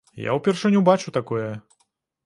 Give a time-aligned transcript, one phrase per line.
[0.27, 1.47] Я ўпершыню бачу такое.